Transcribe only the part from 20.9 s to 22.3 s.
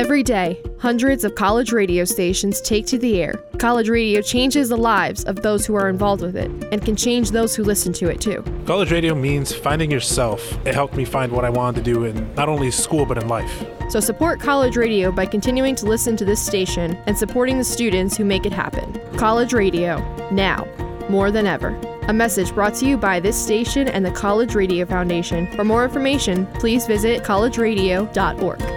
more than ever. A